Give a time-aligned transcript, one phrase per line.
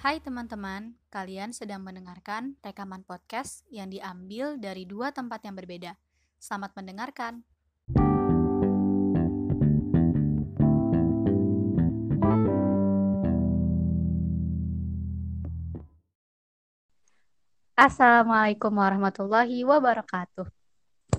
[0.00, 5.92] Hai teman-teman, kalian sedang mendengarkan rekaman podcast yang diambil dari dua tempat yang berbeda.
[6.40, 7.44] Selamat mendengarkan.
[17.76, 20.48] Assalamualaikum warahmatullahi wabarakatuh.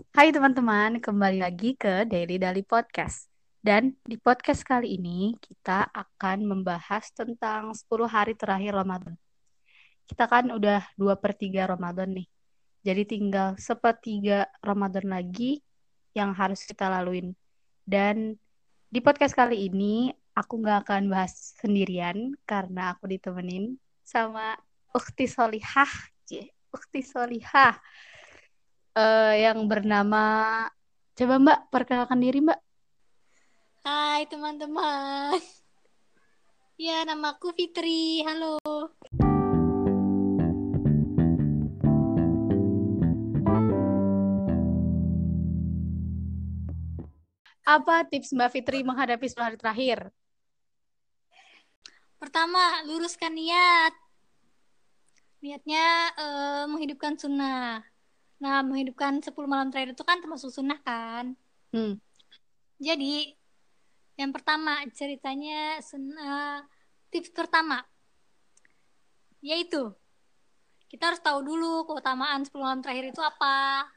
[0.09, 3.30] Hai teman-teman, kembali lagi ke Daily Dali Podcast.
[3.61, 9.13] Dan di podcast kali ini kita akan membahas tentang 10 hari terakhir Ramadan.
[10.09, 12.25] Kita kan udah 2 per 3 Ramadan nih.
[12.81, 15.61] Jadi tinggal sepertiga Ramadan lagi
[16.17, 17.37] yang harus kita laluin.
[17.85, 18.33] Dan
[18.89, 24.57] di podcast kali ini aku nggak akan bahas sendirian karena aku ditemenin sama
[24.89, 25.93] Ukti Solihah.
[26.73, 27.77] Ukti Solihah.
[28.91, 30.65] Uh, yang bernama
[31.13, 32.70] Coba Mbak perkenalkan diri Mbak.
[33.81, 35.41] Hai teman-teman.
[36.81, 38.25] Ya, namaku Fitri.
[38.25, 38.57] Halo.
[47.61, 50.09] Apa tips Mbak Fitri menghadapi 10 hari terakhir?
[52.17, 53.93] Pertama, luruskan niat.
[55.45, 55.85] Niatnya
[56.17, 57.85] uh, menghidupkan sunnah.
[58.41, 61.37] Nah, menghidupkan 10 malam terakhir itu kan termasuk sunnah kan?
[61.69, 62.01] Hmm.
[62.81, 63.37] Jadi,
[64.21, 66.61] yang pertama ceritanya sunnah,
[67.09, 67.81] tips pertama
[69.41, 69.89] yaitu
[70.85, 73.87] kita harus tahu dulu keutamaan 10 malam terakhir itu apa.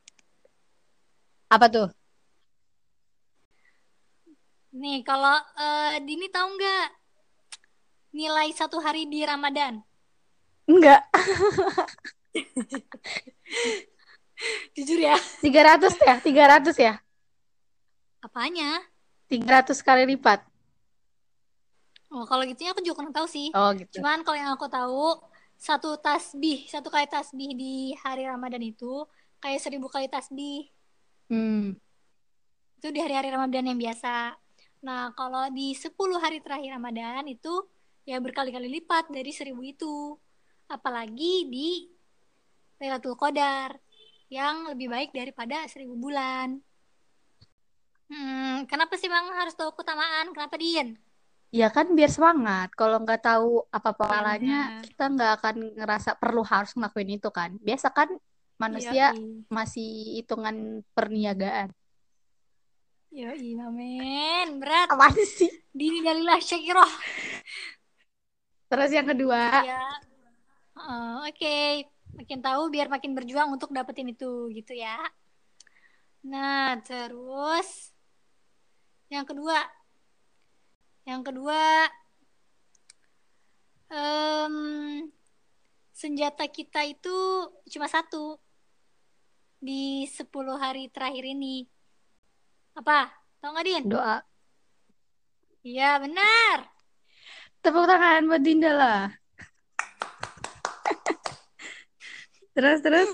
[1.50, 1.89] Apa tuh?
[4.75, 6.86] Nih, kalau uh, Dini tahu nggak
[8.14, 9.83] nilai satu hari di Ramadan?
[10.70, 11.03] Enggak.
[14.78, 15.19] Jujur ya.
[15.42, 16.14] 300 ya?
[16.22, 16.94] 300 ya?
[18.22, 18.94] Apanya?
[19.28, 20.44] 300 kali lipat.
[22.14, 23.50] Oh, kalau gitu aku juga kurang tahu sih.
[23.50, 23.98] Oh, gitu.
[23.98, 25.19] Cuman kalau yang aku tahu,
[25.58, 29.03] satu tasbih, satu kali tasbih di hari Ramadan itu
[29.42, 30.70] kayak seribu kali tasbih.
[31.27, 31.75] Hmm.
[32.78, 34.37] Itu di hari-hari Ramadan yang biasa.
[34.84, 37.65] Nah, kalau di 10 hari terakhir Ramadan itu
[38.04, 40.15] ya berkali-kali lipat dari seribu itu.
[40.69, 41.88] Apalagi di
[42.78, 43.75] Lailatul Qadar
[44.28, 46.60] yang lebih baik daripada seribu bulan.
[48.14, 50.30] Hmm, kenapa sih Bang harus tahu keutamaan?
[50.30, 50.94] Kenapa Dian?
[51.50, 52.70] Ya kan biar semangat.
[52.78, 57.58] Kalau nggak tahu apa pahalanya, ya, kita nggak akan ngerasa perlu harus ngelakuin itu kan.
[57.58, 58.10] Biasa kan
[58.54, 59.19] manusia ya,
[59.50, 61.75] masih hitungan perniagaan.
[63.14, 64.91] Ya iya men, berat.
[64.91, 65.50] Apa sih?
[65.70, 66.92] Dini dalilah syakiroh.
[68.70, 69.42] Terus yang kedua.
[69.62, 69.86] Ya.
[70.75, 71.66] Uh, Oke, okay.
[72.19, 74.98] makin tahu biar makin berjuang untuk dapetin itu gitu ya.
[76.26, 77.94] Nah, terus
[79.14, 79.58] yang kedua.
[81.06, 81.62] Yang kedua
[83.92, 84.56] um,
[85.94, 87.16] senjata kita itu
[87.70, 88.41] cuma satu
[89.62, 90.26] di 10
[90.58, 91.64] hari terakhir ini.
[92.75, 93.14] Apa?
[93.38, 93.84] Tau nggak Din?
[93.86, 94.19] Doa.
[95.62, 96.69] Iya benar.
[97.64, 99.02] Tepuk tangan buat Dinda lah.
[102.54, 103.08] Terus terus.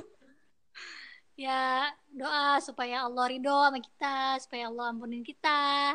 [1.39, 5.95] Ya doa supaya Allah ridho sama kita, supaya Allah ampunin kita.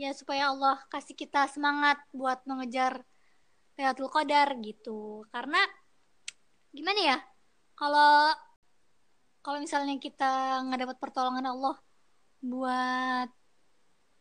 [0.00, 3.04] Ya supaya Allah kasih kita semangat buat mengejar
[3.76, 5.26] Lailatul Qadar gitu.
[5.30, 5.60] Karena
[6.72, 7.18] gimana ya?
[7.76, 8.32] Kalau
[9.42, 11.76] kalau misalnya kita nggak dapat pertolongan Allah
[12.42, 13.28] buat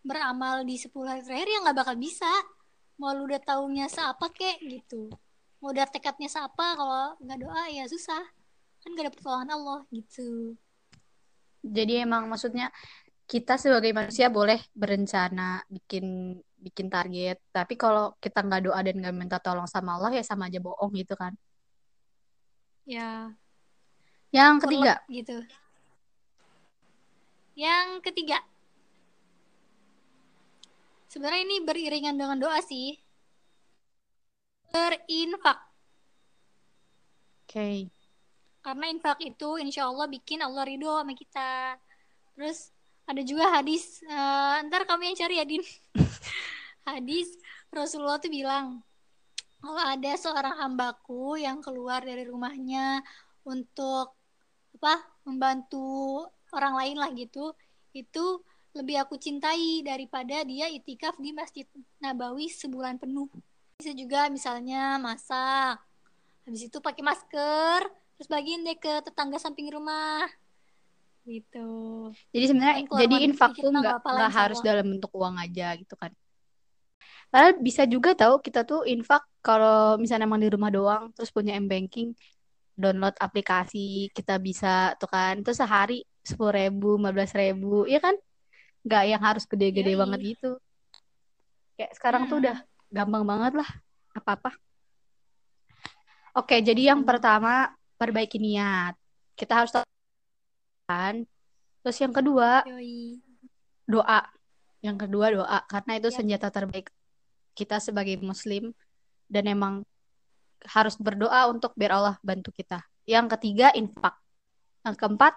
[0.01, 2.29] beramal di 10 hari terakhir ya nggak bakal bisa.
[2.97, 5.09] Mau lu udah taunya seapa kek gitu.
[5.61, 8.21] Mau udah tekadnya seapa kalau nggak doa ya susah.
[8.81, 10.57] Kan gak ada pertolongan Allah gitu
[11.61, 12.73] jadi emang maksudnya
[13.29, 17.39] kita sebagai manusia boleh berencana bikin bikin target.
[17.53, 20.91] Tapi kalau kita nggak doa dan nggak minta tolong sama Allah ya sama aja bohong
[20.99, 21.31] gitu kan.
[22.83, 23.31] Ya.
[24.35, 24.93] Yang ketiga.
[25.07, 25.37] gitu.
[27.55, 28.43] Yang ketiga.
[31.07, 32.99] Sebenarnya ini beriringan dengan doa sih.
[34.71, 35.59] Berinfak.
[37.47, 37.55] Oke.
[37.87, 38.00] okay
[38.61, 41.77] karena infak itu insya Allah bikin Allah ridho sama kita.
[42.37, 42.69] Terus
[43.09, 45.63] ada juga hadis uh, ntar kamu yang cari ya din.
[46.89, 47.29] Hadis
[47.69, 48.81] Rasulullah tuh bilang
[49.61, 53.05] kalau ada seorang hambaku yang keluar dari rumahnya
[53.45, 54.17] untuk
[54.81, 57.53] apa membantu orang lain lah gitu.
[57.93, 58.41] Itu
[58.71, 61.67] lebih aku cintai daripada dia itikaf di Masjid
[61.99, 63.27] Nabawi sebulan penuh.
[63.77, 65.81] Bisa juga misalnya masak
[66.45, 70.29] habis itu pakai masker terus bagiin deh ke tetangga samping rumah
[71.25, 76.13] gitu jadi sebenarnya jadi infak tuh nggak nggak harus dalam bentuk uang aja gitu kan
[77.31, 81.55] Padahal bisa juga tahu kita tuh infak kalau misalnya emang di rumah doang, terus punya
[81.55, 82.11] m-banking,
[82.75, 88.19] download aplikasi, kita bisa tuh kan, terus sehari sepuluh ribu, lima belas ribu, ya kan?
[88.83, 90.59] Nggak yang harus gede-gede banget gitu.
[91.79, 92.57] Kayak sekarang tuh udah
[92.91, 93.69] gampang banget lah,
[94.11, 94.51] apa-apa.
[96.35, 97.15] Oke, jadi yang Betul.
[97.15, 97.71] pertama
[98.01, 98.97] perbaiki niat.
[99.37, 99.85] Kita harus tahu
[100.89, 101.21] kan.
[101.85, 103.21] Terus yang kedua Yoi.
[103.85, 104.25] doa.
[104.81, 106.17] Yang kedua doa karena itu Yap.
[106.17, 106.89] senjata terbaik
[107.53, 108.73] kita sebagai muslim
[109.29, 109.85] dan emang
[110.65, 112.81] harus berdoa untuk biar Allah bantu kita.
[113.05, 114.17] Yang ketiga infak.
[114.81, 115.33] Yang keempat,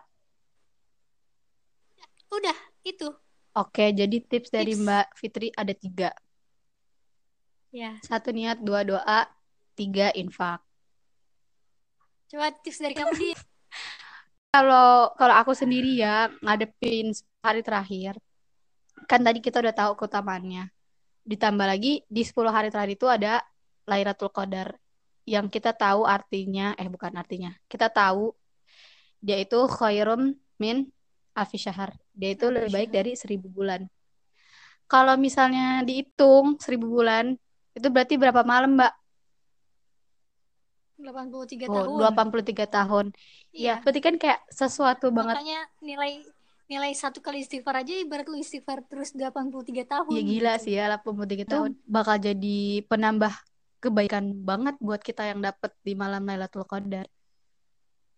[2.33, 3.07] Udah, itu.
[3.55, 4.83] oke, jadi tips dari Tips.
[4.83, 6.11] Mbak Fitri ada tiga.
[7.71, 8.01] Ya.
[8.03, 9.29] Satu niat, dua doa,
[9.79, 10.65] tiga infak.
[12.35, 13.39] Coba tips dari kamu dia.
[14.55, 17.11] Kalau kalau aku sendiri ya ngadepin
[17.43, 18.19] hari terakhir,
[19.11, 20.71] kan tadi kita udah tahu keutamaannya.
[21.27, 23.43] Ditambah lagi di 10 hari terakhir itu ada
[23.87, 24.79] Lailatul Qadar
[25.27, 28.31] yang kita tahu artinya, eh bukan artinya, kita tahu
[29.19, 30.87] dia itu khairum min
[31.35, 31.91] alfi syahr.
[32.15, 33.87] Dia itu lebih baik dari seribu bulan.
[34.87, 37.35] Kalau misalnya dihitung seribu bulan,
[37.75, 39.04] itu berarti berapa malam, Mbak?
[40.97, 41.99] 83 Oh, tahun.
[42.01, 43.07] 83 tahun.
[43.51, 43.75] Ya, Iya.
[43.83, 45.35] berarti kan kayak sesuatu banget.
[45.39, 46.13] Makanya nilai
[46.65, 50.65] nilai satu kali istighfar aja ibarat lu istighfar terus 83 tahun Ya gila gitu.
[50.65, 52.59] sih ya 83 Itu tahun bakal jadi
[52.89, 53.35] penambah
[53.85, 57.05] kebaikan banget buat kita yang dapet di malam Lailatul Qadar.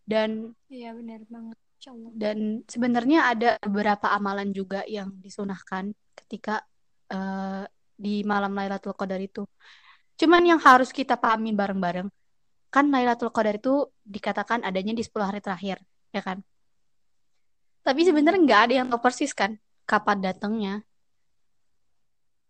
[0.06, 1.58] Dan iya benar banget.
[1.87, 2.11] Allah.
[2.19, 6.58] dan sebenarnya ada beberapa amalan juga yang disunahkan ketika
[7.06, 7.62] eh,
[7.94, 9.46] di malam Lailatul Qadar itu.
[10.19, 12.08] Cuman yang harus kita pahami bareng-bareng
[12.76, 13.73] kan Lailatul Qadar itu
[14.14, 15.76] dikatakan adanya di 10 hari terakhir,
[16.12, 16.38] ya kan?
[17.87, 18.46] Tapi sebenarnya Hmm.
[18.49, 19.56] nggak ada yang tahu persis kan
[19.90, 20.75] kapan datangnya.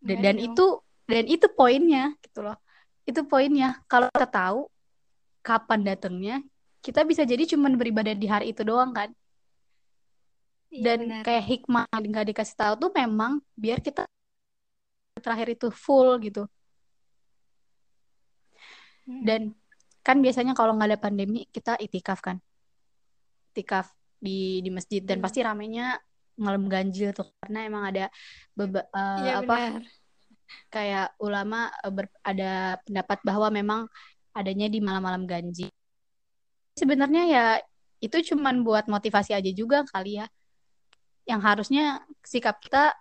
[0.06, 0.66] Dan, dan itu
[1.06, 2.56] dan itu poinnya gitu loh.
[3.08, 3.68] Itu poinnya.
[3.90, 4.60] Kalau kita tahu
[5.46, 6.36] kapan datangnya,
[6.84, 9.10] kita bisa jadi cuman beribadah di hari itu doang kan.
[10.70, 11.22] Iya Dan benar.
[11.26, 14.02] kayak hikmah nggak dikasih tahu tuh memang biar kita
[15.22, 16.42] terakhir itu full gitu.
[19.06, 19.22] Mm-mm.
[19.26, 19.40] Dan
[20.06, 22.38] kan biasanya kalau nggak ada pandemi kita itikaf kan.
[23.50, 23.90] Itikaf
[24.22, 25.24] di di masjid dan Betul.
[25.26, 25.98] pasti ramenya
[26.38, 28.06] malam ganjil tuh karena emang ada
[28.54, 29.82] beba- eh, Iya apa benar.
[30.70, 33.80] kayak ulama eh, ber- ada pendapat bahwa memang
[34.30, 35.72] adanya di malam-malam ganjil.
[36.76, 37.44] Sebenarnya ya
[38.04, 40.28] itu cuman buat motivasi aja juga kali ya.
[41.26, 41.84] Yang harusnya
[42.22, 42.94] sikap kita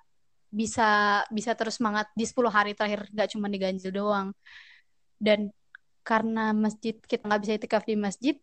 [0.50, 4.32] bisa bisa terus semangat di 10 hari terakhir nggak cuma di ganjil doang.
[5.20, 5.52] Dan
[6.06, 8.36] karena masjid kita nggak bisa itikaf di masjid,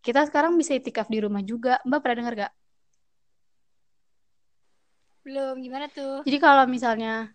[0.00, 1.76] kita sekarang bisa itikaf di rumah juga.
[1.84, 2.52] Mbak pernah dengar gak?
[5.28, 6.24] Belum gimana tuh?
[6.24, 7.28] Jadi kalau misalnya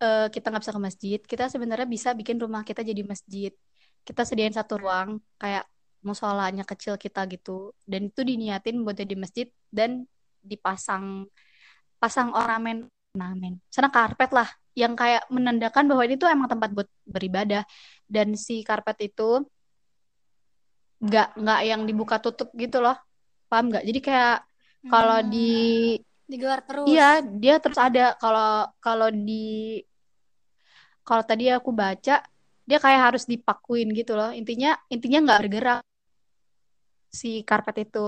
[0.00, 3.52] eh, kita nggak bisa ke masjid, kita sebenarnya bisa bikin rumah kita jadi masjid.
[4.00, 5.68] Kita sediain satu ruang kayak
[6.00, 10.08] musolanya kecil kita gitu, dan itu diniatin buat jadi masjid dan
[10.40, 11.28] dipasang
[12.00, 14.48] pasang ornamen ornamen, sana karpet lah
[14.78, 17.62] yang kayak menandakan bahwa ini tuh emang tempat buat beribadah
[18.06, 19.42] dan si karpet itu
[21.00, 22.96] nggak nggak yang dibuka tutup gitu loh,
[23.50, 23.84] paham nggak?
[23.88, 24.36] Jadi kayak
[24.92, 26.00] kalau di Hmm,
[26.30, 26.88] digelar terus.
[26.88, 27.02] Iya,
[27.42, 29.32] dia terus ada kalau kalau di
[31.06, 32.14] kalau tadi aku baca
[32.68, 34.30] dia kayak harus dipakuin gitu loh.
[34.30, 35.80] Intinya intinya nggak bergerak
[37.18, 37.98] si karpet itu.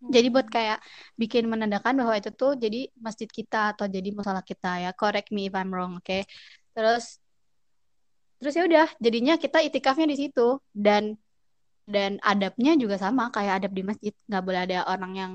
[0.00, 0.80] Jadi buat kayak
[1.20, 4.90] bikin menandakan bahwa itu tuh jadi masjid kita atau jadi musola kita ya.
[4.96, 6.24] Correct me if I'm wrong, oke?
[6.72, 7.20] Terus
[8.40, 11.20] terus ya udah, jadinya kita itikafnya di situ dan
[11.84, 14.12] dan adabnya juga sama kayak adab di masjid.
[14.24, 15.32] Nggak boleh ada orang yang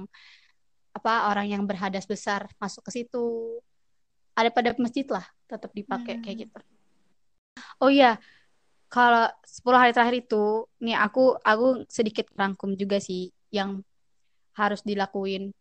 [0.96, 3.60] apa orang yang berhadas besar masuk ke situ.
[4.34, 6.44] Ada pada masjid lah tetap dipakai kayak Hmm.
[6.50, 6.58] gitu.
[7.80, 8.18] Oh iya,
[8.90, 13.84] kalau 10 hari terakhir itu, nih aku aku sedikit rangkum juga sih yang
[14.56, 15.52] harus dilakuin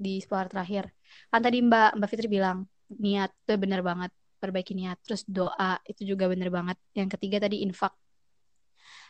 [0.00, 0.84] di 10 hari terakhir.
[1.28, 4.96] Kan tadi Mbak Mbak Fitri bilang niat itu bener banget, perbaiki niat.
[5.04, 6.80] Terus doa itu juga bener banget.
[6.96, 7.92] Yang ketiga tadi infak.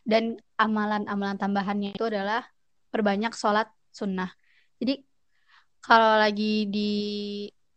[0.02, 2.42] Dan amalan-amalan tambahannya itu adalah
[2.90, 4.35] perbanyak sholat sunnah.
[4.80, 4.99] Jadi
[5.80, 6.90] kalau lagi di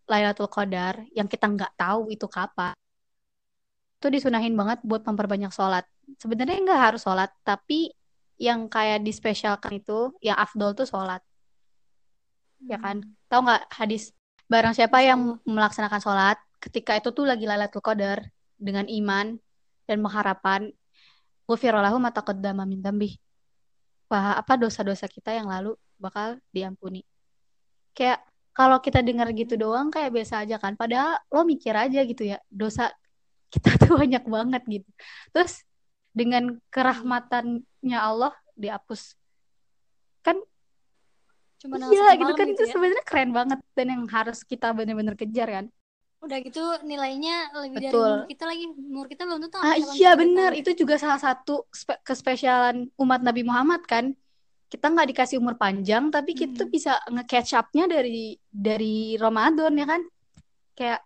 [0.10, 2.76] Lailatul Qadar yang kita nggak tahu itu kapan,
[4.04, 5.88] itu disunahin banget buat memperbanyak sholat.
[6.20, 7.96] Sebenarnya nggak harus sholat, tapi
[8.44, 11.24] yang kayak dispesialkan itu, yang afdol tuh sholat,
[12.68, 13.00] ya kan?
[13.00, 13.16] Hmm.
[13.32, 14.12] Tahu nggak hadis?
[14.52, 15.40] Barang siapa yang Allah.
[15.48, 18.28] melaksanakan sholat ketika itu tuh lagi Lailatul Qadar
[18.60, 19.40] dengan iman
[19.88, 20.72] dan pengharapan,
[21.48, 23.16] ghufira lahu ma taqaddama min dzambih.
[24.12, 27.08] Wah, apa dosa-dosa kita yang lalu bakal diampuni.
[27.96, 28.22] Kayak
[28.54, 32.38] kalau kita dengar gitu doang kayak biasa aja kan padahal lo mikir aja gitu ya
[32.48, 32.94] dosa
[33.50, 34.90] kita tuh banyak banget gitu
[35.34, 35.66] terus
[36.14, 39.18] dengan kerahmatannya Allah dihapus
[40.22, 40.38] kan
[41.58, 42.72] Cuma iya gitu kan gitu itu ya.
[42.72, 45.66] sebenarnya keren banget dan yang harus kita bener-bener kejar kan
[46.20, 48.08] Udah gitu nilainya lebih dari Betul.
[48.16, 48.64] umur kita lagi.
[48.72, 50.62] Umur kita belum tentu ah iya 83 bener tahun.
[50.64, 54.16] itu juga salah satu spe- kespesialan umat Nabi Muhammad kan
[54.66, 56.72] kita nggak dikasih umur panjang tapi kita Hmm.
[56.72, 60.02] bisa nge-catch up-nya dari dari Ramadan ya kan
[60.74, 61.02] kayak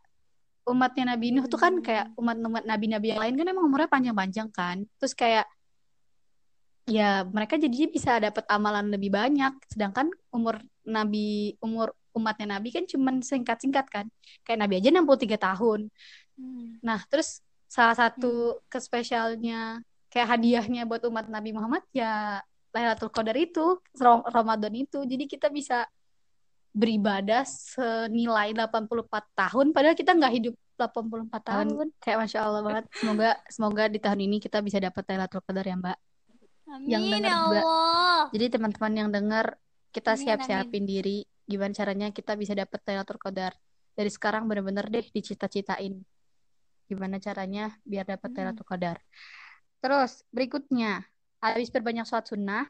[0.68, 4.84] umatnya Nabi Nuh tuh kan kayak umat-umat nabi-nabi yang lain kan emang umurnya panjang-panjang kan.
[5.00, 5.48] Terus kayak
[6.88, 9.54] ya mereka jadinya bisa dapat amalan lebih banyak.
[9.72, 14.06] Sedangkan umur nabi umur umatnya nabi kan cuman singkat-singkat kan.
[14.44, 15.82] Kayak nabi aja 63 tahun.
[16.38, 16.78] Hmm.
[16.86, 19.82] nah terus salah satu kespesialnya
[20.14, 23.82] kayak hadiahnya buat umat Nabi Muhammad ya Lailatul Qadar itu
[24.30, 25.02] Ramadan itu.
[25.02, 25.90] Jadi kita bisa
[26.72, 31.68] beribadah senilai 84 tahun padahal kita nggak hidup 84 tahun.
[31.98, 32.86] kayak masya Allah banget.
[32.94, 35.98] Semoga semoga di tahun ini kita bisa dapat Lailatul Qadar ya Mbak.
[36.86, 37.62] Yang Amin denger ya juga.
[37.64, 38.22] Allah.
[38.30, 39.46] jadi teman-teman yang dengar
[39.90, 41.18] kita Amin, siap-siapin diri.
[41.48, 43.56] Gimana caranya kita bisa dapat Lailatul Qadar?
[43.98, 45.98] Dari sekarang bener-bener deh dicita-citain.
[46.86, 48.38] Gimana caranya biar dapat Hmm.
[48.38, 48.98] Lailatul Qadar?
[49.80, 51.02] Terus berikutnya.
[51.38, 52.66] Habis berbanyak sholat sunnah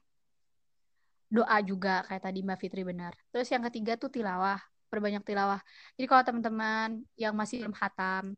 [1.27, 3.13] doa juga kayak tadi Mbak Fitri benar.
[3.31, 5.59] Terus yang ketiga tuh tilawah, perbanyak tilawah.
[5.99, 8.35] Jadi kalau teman-teman yang masih belum hatam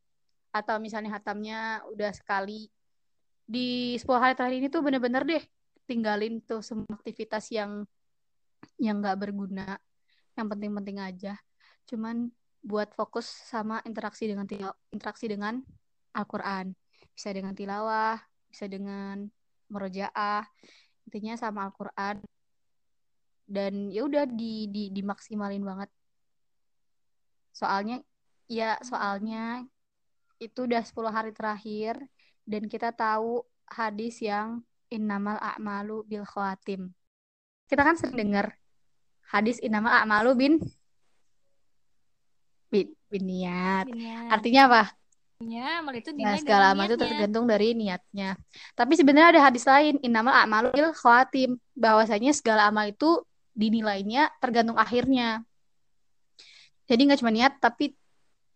[0.50, 2.74] atau misalnya hatamnya udah sekali
[3.46, 5.44] di 10 hari terakhir ini tuh bener-bener deh
[5.86, 7.86] tinggalin tuh semua aktivitas yang
[8.78, 9.78] yang nggak berguna,
[10.38, 11.34] yang penting-penting aja.
[11.90, 12.30] Cuman
[12.60, 14.46] buat fokus sama interaksi dengan
[14.92, 15.62] interaksi dengan
[16.14, 16.76] Al-Qur'an.
[17.14, 18.20] Bisa dengan tilawah,
[18.52, 19.30] bisa dengan
[19.70, 20.44] merojaah,
[21.08, 22.20] intinya sama Al-Qur'an
[23.50, 25.90] dan ya udah di, di dimaksimalin banget.
[27.50, 28.06] Soalnya
[28.46, 29.66] ya soalnya
[30.38, 31.98] itu udah 10 hari terakhir
[32.46, 34.62] dan kita tahu hadis yang
[34.94, 36.94] innamal a'malu bil khawatim.
[37.66, 38.54] Kita kan sering dengar
[39.34, 40.54] hadis innamal a'malu bin
[42.70, 43.90] bin, bin niat.
[43.90, 44.30] Niat.
[44.30, 44.84] artinya apa?
[45.40, 48.36] Ya, itu Nah, segala amal itu tergantung dari niatnya.
[48.76, 53.24] Tapi sebenarnya ada hadis lain, innamal a'malu bil khawatim, bahwasanya segala amal itu
[53.60, 55.44] dinilainya tergantung akhirnya.
[56.88, 57.94] Jadi nggak cuma niat, tapi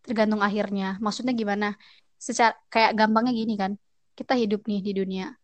[0.07, 0.97] tergantung akhirnya.
[1.03, 1.75] Maksudnya gimana?
[2.15, 3.71] Secara kayak gampangnya gini kan,
[4.15, 5.35] kita hidup nih di dunia,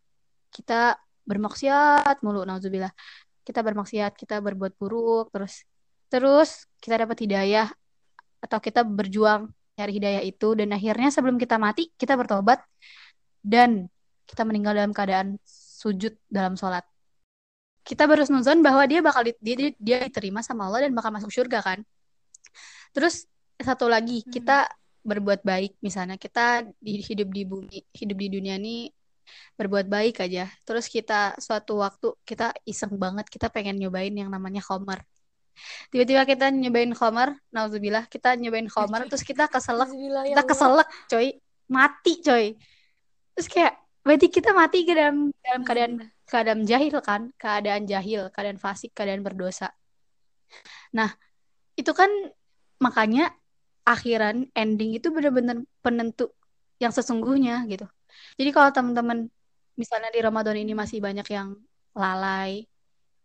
[0.55, 0.95] kita
[1.27, 2.95] bermaksiat mulu, nauzubillah.
[3.43, 5.67] Kita bermaksiat, kita berbuat buruk, terus
[6.09, 7.69] terus kita dapat hidayah
[8.41, 12.59] atau kita berjuang nyari hidayah itu dan akhirnya sebelum kita mati kita bertobat
[13.45, 13.87] dan
[14.25, 16.83] kita meninggal dalam keadaan sujud dalam sholat
[17.83, 21.31] kita baru nuzon bahwa dia bakal di- dia, dia, diterima sama Allah dan bakal masuk
[21.33, 21.79] surga kan?
[22.93, 23.25] Terus
[23.59, 24.31] satu lagi Hmm.
[24.31, 24.57] kita
[25.03, 25.79] berbuat baik.
[25.81, 28.91] Misalnya kita di, hidup di bumi hidup di dunia ini
[29.57, 30.49] berbuat baik aja.
[30.65, 35.01] Terus kita suatu waktu kita iseng banget kita pengen nyobain yang namanya khomer
[35.91, 39.91] tiba-tiba kita nyobain khomer nauzubillah kita nyobain khomer terus kita keselak.
[39.91, 41.35] Ya kita keselak coy.
[41.69, 42.45] Mati coy.
[43.35, 45.93] Terus kayak berarti kita mati ke dalam dalam keadaan
[46.29, 47.33] keadaan jahil kan?
[47.41, 49.73] Keadaan jahil keadaan fasik keadaan berdosa.
[50.93, 51.09] Nah
[51.73, 52.09] itu kan
[52.77, 53.33] makanya
[53.83, 56.29] akhiran ending itu benar-benar penentu
[56.77, 57.89] yang sesungguhnya gitu.
[58.37, 59.27] Jadi kalau teman-teman
[59.73, 61.57] misalnya di Ramadan ini masih banyak yang
[61.97, 62.69] lalai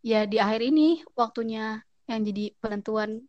[0.00, 3.24] ya di akhir ini waktunya yang jadi penentuan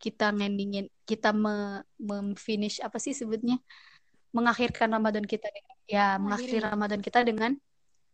[0.00, 3.60] kita ngendingin kita me, memfinish apa sih sebutnya?
[4.32, 6.62] Mengakhirkan Ramadan kita dengan ya Mengakhiri.
[6.62, 7.52] Ramadan kita dengan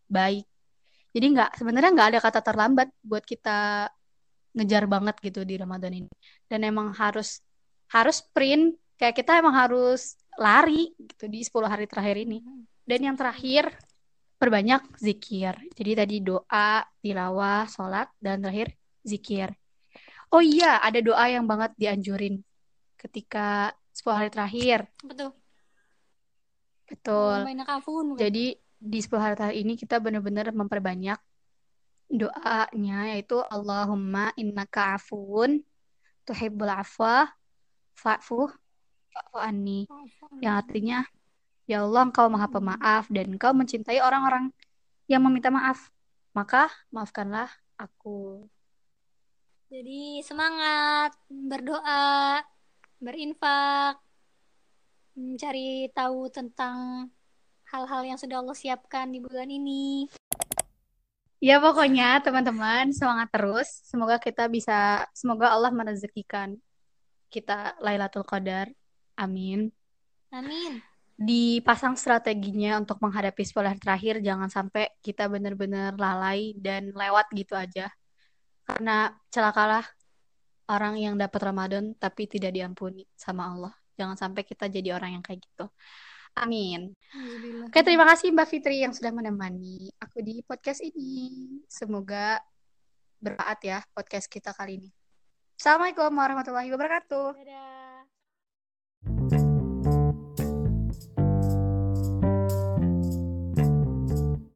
[0.08, 0.46] baik
[1.16, 3.88] jadi nggak sebenarnya nggak ada kata terlambat buat kita
[4.52, 6.12] ngejar banget gitu di Ramadan ini.
[6.44, 7.40] Dan emang harus
[7.88, 12.44] harus sprint kayak kita emang harus lari gitu di 10 hari terakhir ini.
[12.84, 13.72] Dan yang terakhir
[14.36, 15.56] perbanyak zikir.
[15.72, 19.56] Jadi tadi doa tilawah sholat dan terakhir zikir.
[20.28, 22.44] Oh iya ada doa yang banget dianjurin
[23.00, 24.84] ketika 10 hari terakhir.
[25.00, 25.32] Betul.
[26.92, 27.40] betul
[28.12, 28.20] bukan?
[28.20, 31.18] Jadi di 10 hari terakhir ini kita benar-benar memperbanyak
[32.06, 35.64] doanya yaitu Allahumma innaka afuun
[36.22, 37.30] tuhibbul afwa
[37.98, 38.46] fa'fu
[39.10, 39.90] fa'fu anni.
[40.38, 40.98] Yang artinya
[41.66, 44.54] ya Allah engkau maha pemaaf dan engkau mencintai orang-orang
[45.10, 45.90] yang meminta maaf
[46.36, 47.48] maka maafkanlah
[47.80, 48.44] aku.
[49.66, 52.38] Jadi semangat berdoa,
[53.02, 53.98] berinfak,
[55.16, 57.08] mencari tahu tentang
[57.70, 60.06] hal-hal yang sudah Allah siapkan di bulan ini.
[61.36, 66.56] ya pokoknya teman-teman semangat terus semoga kita bisa semoga Allah merezekikan
[67.28, 68.72] kita Lailatul Qadar.
[69.18, 69.68] Amin.
[70.32, 70.80] Amin.
[71.16, 77.56] Dipasang strateginya untuk menghadapi 10 hari terakhir, jangan sampai kita benar-benar lalai dan lewat gitu
[77.56, 77.88] aja.
[78.66, 79.84] Karena celakalah
[80.68, 83.72] orang yang dapat Ramadan tapi tidak diampuni sama Allah.
[83.96, 85.72] Jangan sampai kita jadi orang yang kayak gitu.
[86.36, 86.92] Amin.
[87.64, 91.32] Oke, terima kasih Mbak Fitri yang sudah menemani aku di podcast ini.
[91.64, 92.36] Semoga
[93.16, 94.90] bermanfaat ya podcast kita kali ini.
[95.56, 97.40] Assalamualaikum warahmatullahi wabarakatuh.
[97.40, 99.45] Dadah.